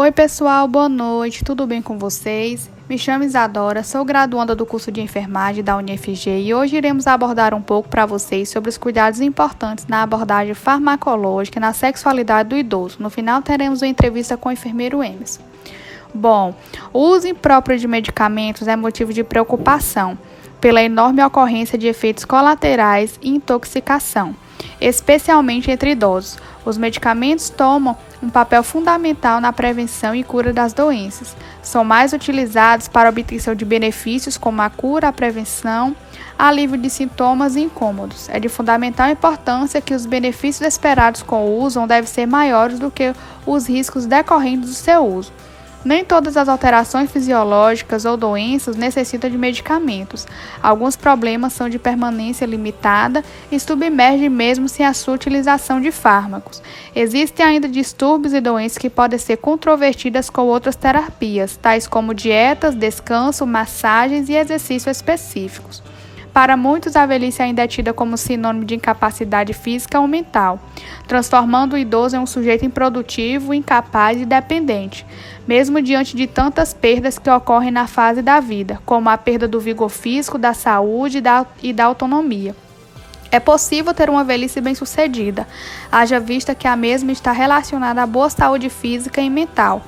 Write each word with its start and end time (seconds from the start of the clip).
Oi, 0.00 0.12
pessoal, 0.12 0.68
boa 0.68 0.88
noite, 0.88 1.42
tudo 1.42 1.66
bem 1.66 1.82
com 1.82 1.98
vocês? 1.98 2.70
Me 2.88 2.96
chamo 2.96 3.24
Isadora, 3.24 3.82
sou 3.82 4.04
graduanda 4.04 4.54
do 4.54 4.64
curso 4.64 4.92
de 4.92 5.00
enfermagem 5.00 5.64
da 5.64 5.76
UniFG 5.76 6.38
e 6.38 6.54
hoje 6.54 6.76
iremos 6.76 7.08
abordar 7.08 7.52
um 7.52 7.60
pouco 7.60 7.88
para 7.88 8.06
vocês 8.06 8.48
sobre 8.48 8.70
os 8.70 8.78
cuidados 8.78 9.20
importantes 9.20 9.88
na 9.88 10.04
abordagem 10.04 10.54
farmacológica 10.54 11.58
na 11.58 11.72
sexualidade 11.72 12.50
do 12.50 12.56
idoso. 12.56 12.98
No 13.00 13.10
final, 13.10 13.42
teremos 13.42 13.82
uma 13.82 13.88
entrevista 13.88 14.36
com 14.36 14.50
o 14.50 14.52
enfermeiro 14.52 15.02
Emerson. 15.02 15.42
Bom, 16.14 16.54
o 16.92 17.00
uso 17.00 17.26
impróprio 17.26 17.76
de 17.76 17.88
medicamentos 17.88 18.68
é 18.68 18.76
motivo 18.76 19.12
de 19.12 19.24
preocupação 19.24 20.16
pela 20.60 20.80
enorme 20.80 21.24
ocorrência 21.24 21.76
de 21.76 21.88
efeitos 21.88 22.24
colaterais 22.24 23.18
e 23.20 23.30
intoxicação 23.30 24.36
especialmente 24.80 25.70
entre 25.70 25.92
idosos. 25.92 26.38
Os 26.64 26.76
medicamentos 26.76 27.48
tomam 27.50 27.96
um 28.22 28.28
papel 28.28 28.62
fundamental 28.62 29.40
na 29.40 29.52
prevenção 29.52 30.14
e 30.14 30.24
cura 30.24 30.52
das 30.52 30.72
doenças. 30.72 31.36
São 31.62 31.84
mais 31.84 32.12
utilizados 32.12 32.88
para 32.88 33.08
obtenção 33.08 33.54
de 33.54 33.64
benefícios 33.64 34.36
como 34.36 34.60
a 34.62 34.68
cura, 34.70 35.08
a 35.08 35.12
prevenção, 35.12 35.94
alívio 36.38 36.78
de 36.78 36.90
sintomas 36.90 37.56
e 37.56 37.60
incômodos. 37.60 38.28
É 38.28 38.38
de 38.38 38.48
fundamental 38.48 39.08
importância 39.08 39.80
que 39.80 39.94
os 39.94 40.06
benefícios 40.06 40.66
esperados 40.66 41.22
com 41.22 41.46
o 41.46 41.60
uso 41.60 41.86
devem 41.86 42.08
ser 42.08 42.26
maiores 42.26 42.78
do 42.78 42.90
que 42.90 43.12
os 43.46 43.68
riscos 43.68 44.06
decorrentes 44.06 44.70
do 44.70 44.74
seu 44.74 45.06
uso. 45.06 45.32
Nem 45.84 46.04
todas 46.04 46.36
as 46.36 46.48
alterações 46.48 47.10
fisiológicas 47.10 48.04
ou 48.04 48.16
doenças 48.16 48.76
necessitam 48.76 49.30
de 49.30 49.38
medicamentos. 49.38 50.26
Alguns 50.62 50.96
problemas 50.96 51.52
são 51.52 51.68
de 51.68 51.78
permanência 51.78 52.44
limitada 52.44 53.24
e 53.50 53.60
submergem 53.60 54.28
mesmo 54.28 54.68
sem 54.68 54.84
a 54.84 54.92
sua 54.92 55.14
utilização 55.14 55.80
de 55.80 55.92
fármacos. 55.92 56.60
Existem 56.94 57.46
ainda 57.46 57.68
distúrbios 57.68 58.34
e 58.34 58.40
doenças 58.40 58.78
que 58.78 58.90
podem 58.90 59.18
ser 59.18 59.36
controvertidas 59.36 60.28
com 60.28 60.42
outras 60.42 60.76
terapias, 60.76 61.56
tais 61.56 61.86
como 61.86 62.12
dietas, 62.12 62.74
descanso, 62.74 63.46
massagens 63.46 64.28
e 64.28 64.34
exercícios 64.34 64.96
específicos. 64.96 65.82
Para 66.38 66.56
muitos, 66.56 66.94
a 66.94 67.04
velhice 67.04 67.42
ainda 67.42 67.64
é 67.64 67.66
tida 67.66 67.92
como 67.92 68.16
sinônimo 68.16 68.64
de 68.64 68.76
incapacidade 68.76 69.52
física 69.52 69.98
ou 69.98 70.06
mental, 70.06 70.60
transformando 71.08 71.72
o 71.72 71.76
idoso 71.76 72.14
em 72.14 72.20
um 72.20 72.26
sujeito 72.26 72.64
improdutivo, 72.64 73.52
incapaz 73.52 74.20
e 74.20 74.24
dependente, 74.24 75.04
mesmo 75.48 75.82
diante 75.82 76.16
de 76.16 76.28
tantas 76.28 76.72
perdas 76.72 77.18
que 77.18 77.28
ocorrem 77.28 77.72
na 77.72 77.88
fase 77.88 78.22
da 78.22 78.38
vida, 78.38 78.80
como 78.86 79.08
a 79.08 79.18
perda 79.18 79.48
do 79.48 79.58
vigor 79.58 79.88
físico, 79.88 80.38
da 80.38 80.54
saúde 80.54 81.20
e 81.60 81.72
da 81.72 81.84
autonomia. 81.84 82.54
É 83.32 83.40
possível 83.40 83.92
ter 83.92 84.08
uma 84.08 84.22
velhice 84.22 84.60
bem-sucedida, 84.60 85.44
haja 85.90 86.20
vista 86.20 86.54
que 86.54 86.68
a 86.68 86.76
mesma 86.76 87.10
está 87.10 87.32
relacionada 87.32 88.00
à 88.00 88.06
boa 88.06 88.30
saúde 88.30 88.70
física 88.70 89.20
e 89.20 89.28
mental 89.28 89.82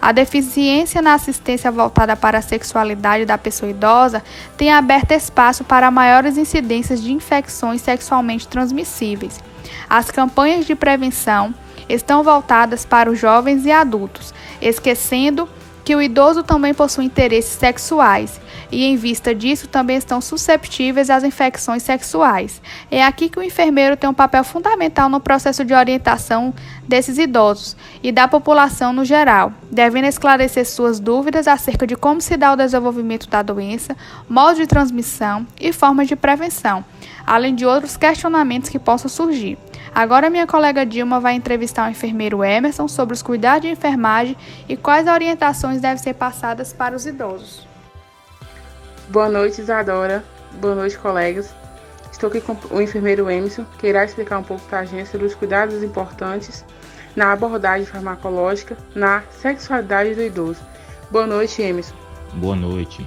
a 0.00 0.12
deficiência 0.12 1.00
na 1.00 1.14
assistência 1.14 1.70
voltada 1.70 2.16
para 2.16 2.38
a 2.38 2.42
sexualidade 2.42 3.24
da 3.24 3.38
pessoa 3.38 3.70
idosa 3.70 4.22
tem 4.56 4.72
aberto 4.72 5.12
espaço 5.12 5.64
para 5.64 5.90
maiores 5.90 6.36
incidências 6.36 7.02
de 7.02 7.12
infecções 7.12 7.80
sexualmente 7.80 8.46
transmissíveis. 8.48 9.40
As 9.88 10.10
campanhas 10.10 10.66
de 10.66 10.74
prevenção 10.74 11.54
estão 11.88 12.22
voltadas 12.22 12.84
para 12.84 13.10
os 13.10 13.18
jovens 13.18 13.66
e 13.66 13.72
adultos, 13.72 14.32
esquecendo 14.60 15.48
que 15.84 15.94
o 15.94 16.00
idoso 16.00 16.42
também 16.42 16.72
possui 16.72 17.04
interesses 17.04 17.52
sexuais 17.52 18.40
e, 18.72 18.84
em 18.84 18.96
vista 18.96 19.34
disso, 19.34 19.68
também 19.68 19.96
estão 19.96 20.20
susceptíveis 20.20 21.10
às 21.10 21.22
infecções 21.22 21.82
sexuais. 21.82 22.60
É 22.90 23.04
aqui 23.04 23.28
que 23.28 23.38
o 23.38 23.42
enfermeiro 23.42 23.96
tem 23.96 24.08
um 24.08 24.14
papel 24.14 24.42
fundamental 24.42 25.08
no 25.08 25.20
processo 25.20 25.64
de 25.64 25.74
orientação 25.74 26.54
desses 26.88 27.18
idosos 27.18 27.76
e 28.02 28.10
da 28.10 28.26
população 28.26 28.92
no 28.92 29.04
geral, 29.04 29.52
devendo 29.70 30.06
esclarecer 30.06 30.66
suas 30.66 30.98
dúvidas 30.98 31.46
acerca 31.46 31.86
de 31.86 31.96
como 31.96 32.20
se 32.20 32.36
dá 32.36 32.52
o 32.52 32.56
desenvolvimento 32.56 33.28
da 33.28 33.42
doença, 33.42 33.96
modo 34.28 34.56
de 34.56 34.66
transmissão 34.66 35.46
e 35.60 35.72
formas 35.72 36.08
de 36.08 36.16
prevenção, 36.16 36.84
além 37.26 37.54
de 37.54 37.66
outros 37.66 37.96
questionamentos 37.96 38.70
que 38.70 38.78
possam 38.78 39.08
surgir. 39.08 39.58
Agora 39.94 40.30
minha 40.30 40.46
colega 40.46 40.84
Dilma 40.84 41.20
vai 41.20 41.34
entrevistar 41.34 41.86
o 41.86 41.90
enfermeiro 41.90 42.42
Emerson 42.42 42.88
sobre 42.88 43.14
os 43.14 43.22
cuidados 43.22 43.62
de 43.62 43.68
enfermagem 43.68 44.36
e 44.68 44.76
quais 44.76 45.06
orientações 45.06 45.80
devem 45.80 45.98
ser 45.98 46.14
passadas 46.14 46.72
para 46.72 46.96
os 46.96 47.06
idosos. 47.06 47.66
Boa 49.08 49.28
noite, 49.28 49.60
Isadora. 49.60 50.24
Boa 50.60 50.74
noite, 50.74 50.98
colegas. 50.98 51.54
Estou 52.10 52.28
aqui 52.28 52.40
com 52.40 52.56
o 52.70 52.80
enfermeiro 52.80 53.30
Emerson, 53.30 53.64
que 53.78 53.86
irá 53.86 54.04
explicar 54.04 54.38
um 54.38 54.42
pouco 54.42 54.64
para 54.66 54.80
a 54.80 54.84
gente 54.84 55.08
sobre 55.08 55.26
os 55.26 55.34
cuidados 55.34 55.82
importantes 55.82 56.64
na 57.14 57.32
abordagem 57.32 57.86
farmacológica 57.86 58.76
na 58.94 59.22
sexualidade 59.30 60.14
do 60.14 60.22
idoso. 60.22 60.60
Boa 61.10 61.26
noite, 61.26 61.62
Emerson. 61.62 61.94
Boa 62.34 62.56
noite. 62.56 63.06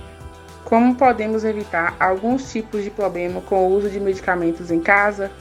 Como 0.67 0.95
podemos 0.95 1.45
evitar 1.45 1.95
alguns 1.97 2.51
tipos 2.51 2.83
de 2.83 2.89
problema 2.89 3.39
com 3.39 3.55
o 3.55 3.78
uso 3.78 3.89
de 3.89 4.01
medicamentos 4.01 4.69
em 4.69 4.81
casa? 4.81 5.31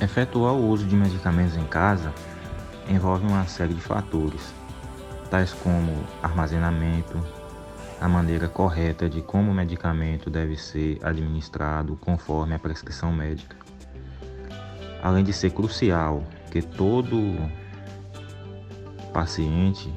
Efetuar 0.00 0.52
o 0.52 0.68
uso 0.68 0.84
de 0.86 0.96
medicamentos 0.96 1.56
em 1.56 1.64
casa 1.66 2.12
envolve 2.90 3.24
uma 3.24 3.46
série 3.46 3.74
de 3.74 3.80
fatores, 3.80 4.52
tais 5.30 5.52
como 5.52 5.92
armazenamento, 6.20 7.16
a 8.00 8.08
maneira 8.08 8.48
correta 8.48 9.08
de 9.08 9.22
como 9.22 9.52
o 9.52 9.54
medicamento 9.54 10.28
deve 10.28 10.56
ser 10.56 10.98
administrado 11.04 11.96
conforme 12.00 12.56
a 12.56 12.58
prescrição 12.58 13.12
médica. 13.12 13.56
Além 15.00 15.22
de 15.22 15.32
ser 15.32 15.50
crucial 15.50 16.24
que 16.50 16.60
todo 16.60 17.36
paciente 19.12 19.94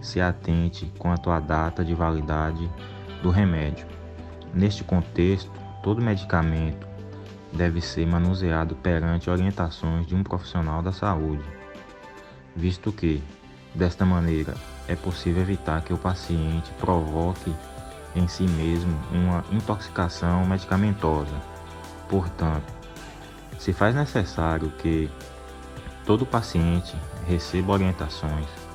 se 0.00 0.20
atente 0.20 0.92
quanto 0.98 1.30
à 1.30 1.40
data 1.40 1.84
de 1.84 1.94
validade 1.94 2.70
do 3.22 3.30
remédio. 3.30 3.86
Neste 4.54 4.84
contexto, 4.84 5.50
todo 5.82 6.02
medicamento 6.02 6.86
deve 7.52 7.80
ser 7.80 8.06
manuseado 8.06 8.74
perante 8.76 9.30
orientações 9.30 10.06
de 10.06 10.14
um 10.14 10.22
profissional 10.22 10.82
da 10.82 10.92
saúde, 10.92 11.44
visto 12.54 12.92
que, 12.92 13.22
desta 13.74 14.04
maneira, 14.04 14.54
é 14.88 14.94
possível 14.94 15.42
evitar 15.42 15.82
que 15.82 15.92
o 15.92 15.98
paciente 15.98 16.70
provoque 16.78 17.52
em 18.14 18.28
si 18.28 18.44
mesmo 18.44 18.98
uma 19.12 19.44
intoxicação 19.50 20.46
medicamentosa. 20.46 21.34
Portanto, 22.08 22.72
se 23.58 23.72
faz 23.72 23.94
necessário 23.94 24.70
que 24.78 25.10
todo 26.04 26.24
paciente 26.24 26.96
receba 27.26 27.72
orientações 27.72 28.65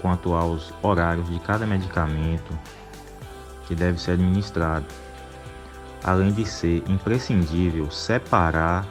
quanto 0.00 0.32
aos 0.34 0.72
horários 0.82 1.28
de 1.28 1.38
cada 1.40 1.66
medicamento 1.66 2.58
que 3.66 3.74
deve 3.74 4.00
ser 4.00 4.12
administrado, 4.12 4.86
além 6.02 6.32
de 6.32 6.46
ser 6.46 6.82
imprescindível 6.88 7.90
separar 7.90 8.86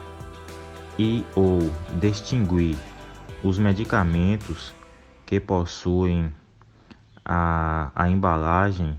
e 0.98 1.24
ou 1.34 1.58
distinguir 2.00 2.76
os 3.42 3.58
medicamentos 3.58 4.74
que 5.24 5.38
possuem 5.38 6.32
a, 7.24 7.90
a 7.94 8.08
embalagem. 8.08 8.98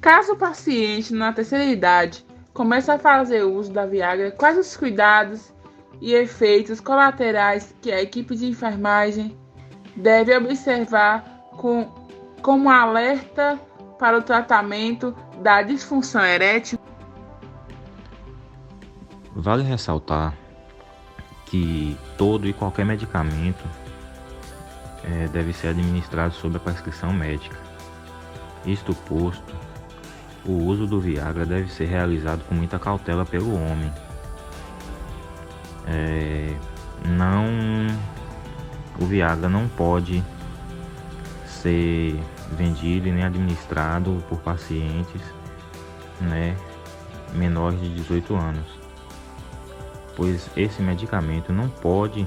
Caso 0.00 0.32
o 0.32 0.36
paciente 0.36 1.14
na 1.14 1.32
terceira 1.32 1.64
idade 1.64 2.26
comece 2.52 2.90
a 2.90 2.98
fazer 2.98 3.42
uso 3.42 3.72
da 3.72 3.86
Viagra, 3.86 4.30
quais 4.30 4.58
os 4.58 4.76
cuidados 4.76 5.52
e 6.00 6.12
efeitos 6.12 6.80
colaterais 6.80 7.74
que 7.80 7.90
a 7.90 8.02
equipe 8.02 8.36
de 8.36 8.46
enfermagem 8.46 9.36
deve 9.96 10.36
observar 10.36 11.24
com, 11.56 11.88
como 12.42 12.70
alerta 12.70 13.58
para 13.98 14.18
o 14.18 14.22
tratamento 14.22 15.14
da 15.40 15.62
disfunção 15.62 16.24
erétil? 16.24 16.78
Vale 19.34 19.62
ressaltar 19.62 20.34
que 21.46 21.96
todo 22.16 22.48
e 22.48 22.52
qualquer 22.52 22.84
medicamento 22.84 23.64
é, 25.04 25.28
deve 25.28 25.52
ser 25.52 25.68
administrado 25.68 26.34
sob 26.34 26.56
a 26.56 26.60
prescrição 26.60 27.12
médica. 27.12 27.56
Isto 28.64 28.94
posto, 28.94 29.54
o 30.46 30.52
uso 30.52 30.86
do 30.86 31.00
Viagra 31.00 31.44
deve 31.44 31.70
ser 31.70 31.86
realizado 31.86 32.42
com 32.48 32.54
muita 32.54 32.78
cautela 32.78 33.24
pelo 33.24 33.54
homem. 33.54 33.92
É, 35.86 36.54
não, 37.06 37.44
o 39.00 39.06
Viagra 39.06 39.48
não 39.48 39.68
pode 39.68 40.22
ser 41.46 42.18
vendido 42.52 43.08
e 43.08 43.12
nem 43.12 43.24
administrado 43.24 44.22
por 44.28 44.38
pacientes 44.38 45.22
né, 46.20 46.56
menores 47.34 47.80
de 47.80 47.88
18 47.94 48.34
anos, 48.34 48.66
pois 50.16 50.48
esse 50.56 50.82
medicamento 50.82 51.52
não 51.52 51.68
pode 51.68 52.26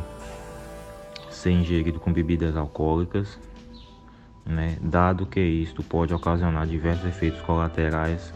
ser 1.30 1.52
ingerido 1.52 2.00
com 2.00 2.12
bebidas 2.12 2.56
alcoólicas, 2.58 3.40
né, 4.46 4.78
dado 4.82 5.26
que 5.26 5.40
isto 5.40 5.84
pode 5.84 6.14
ocasionar 6.14 6.66
diversos 6.66 7.06
efeitos 7.06 7.42
colaterais 7.42 8.34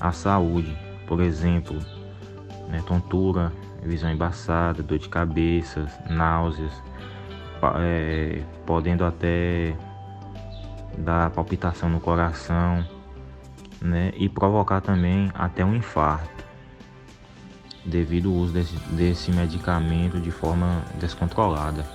à 0.00 0.12
saúde, 0.12 0.76
por 1.06 1.20
exemplo, 1.20 1.76
né, 2.68 2.82
tontura, 2.86 3.52
visão 3.82 4.10
embaçada, 4.10 4.82
dor 4.82 4.98
de 4.98 5.08
cabeça, 5.08 5.86
náuseas, 6.08 6.72
é, 7.78 8.42
podendo 8.64 9.04
até 9.04 9.74
dar 10.98 11.30
palpitação 11.30 11.88
no 11.88 12.00
coração, 12.00 12.86
né? 13.80 14.12
E 14.16 14.28
provocar 14.28 14.80
também 14.80 15.30
até 15.34 15.64
um 15.64 15.74
infarto 15.74 16.44
devido 17.84 18.28
ao 18.30 18.34
uso 18.34 18.52
desse, 18.52 18.76
desse 18.90 19.30
medicamento 19.30 20.20
de 20.20 20.30
forma 20.30 20.82
descontrolada. 20.98 21.86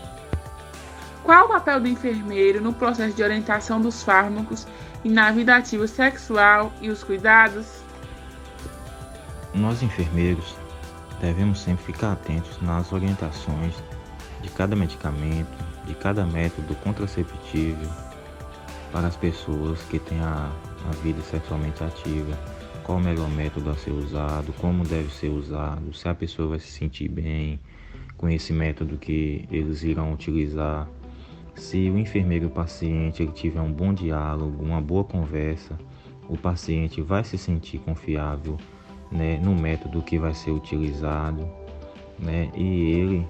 Qual 1.24 1.46
o 1.46 1.50
papel 1.50 1.81
do 1.81 1.88
enfermeiro 1.88 2.62
no 2.62 2.74
processo 2.74 3.16
de 3.16 3.22
orientação 3.22 3.80
dos 3.80 4.02
fármacos 4.04 4.68
e 5.04 5.10
na 5.10 5.31
vida 5.31 5.56
ativa 5.56 5.88
sexual 5.88 6.72
e 6.81 6.90
os 6.90 7.04
cuidados? 7.04 7.81
Nós 9.54 9.84
enfermeiros 9.84 10.56
devemos 11.19 11.60
sempre 11.62 11.86
ficar 11.86 12.14
atentos 12.14 12.60
nas 12.62 12.92
orientações 12.92 13.75
de 14.42 14.50
cada 14.50 14.76
medicamento, 14.76 15.52
de 15.86 15.96
cada 15.96 16.26
método 16.26 16.76
contraceptivo 16.76 17.90
para 18.92 19.08
as 19.08 19.16
pessoas 19.16 19.82
que 19.84 20.00
têm 20.00 20.20
a, 20.20 20.52
a 20.90 20.92
vida 21.04 21.22
sexualmente 21.22 21.84
ativa, 21.84 22.38
qual 22.84 22.98
o 22.98 23.02
melhor 23.02 23.30
método 23.30 23.70
a 23.70 23.76
ser 23.76 23.92
usado, 23.92 24.54
como 24.54 24.84
deve 24.84 25.12
ser 25.14 25.30
usado, 25.30 25.94
se 25.94 26.08
a 26.08 26.14
pessoa 26.14 26.50
vai 26.50 26.60
se 26.60 26.72
sentir 26.72 27.08
bem 27.08 27.60
com 28.18 28.30
esse 28.30 28.54
método 28.54 28.98
que 28.98 29.48
eles 29.52 29.84
irão 29.84 30.14
utilizar. 30.14 30.88
Se 31.56 31.90
o 31.90 31.98
enfermeiro 31.98 32.46
e 32.46 32.48
o 32.48 32.52
paciente 32.52 33.24
ele 33.24 33.32
tiver 33.32 33.62
um 33.62 33.72
bom 33.72 33.94
diálogo, 33.94 34.64
uma 34.64 34.82
boa 34.82 35.04
conversa, 35.04 35.78
o 36.28 36.38
paciente 36.38 37.02
vai 37.02 37.24
se 37.24 37.38
sentir 37.38 37.80
confiável 37.80 38.58
né, 39.12 39.40
no 39.44 39.56
método 39.56 40.02
que 40.02 40.18
vai 40.18 40.34
ser 40.34 40.52
utilizado 40.52 41.48
né, 42.18 42.50
e 42.56 42.92
ele 42.92 43.28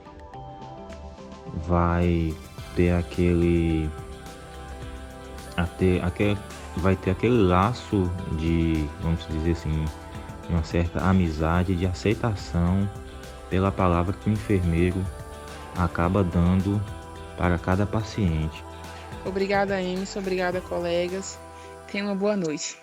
vai 1.68 2.34
ter 2.76 2.92
aquele, 2.92 3.90
até, 5.58 6.02
aquele 6.02 6.38
vai 6.78 6.96
ter 6.96 7.12
aquele 7.12 7.42
laço 7.44 8.10
de, 8.38 8.88
vamos 9.02 9.28
dizer 9.28 9.52
assim, 9.52 9.86
uma 10.50 10.64
certa 10.64 11.00
amizade, 11.02 11.76
de 11.76 11.86
aceitação 11.86 12.90
pela 13.50 13.72
palavra 13.72 14.14
que 14.14 14.30
o 14.30 14.34
enfermeiro 14.34 15.06
acaba 15.78 16.24
dando 16.24 16.82
para 17.38 17.58
cada 17.58 17.86
paciente. 17.86 18.64
Obrigada, 19.26 19.82
Emerson. 19.82 20.20
Obrigada, 20.20 20.62
colegas. 20.62 21.40
Tenha 21.92 22.06
uma 22.06 22.16
boa 22.16 22.36
noite. 22.36 22.78